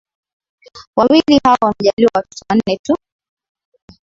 [0.95, 2.97] Wawili hao wamejaliwa watoto wanne tu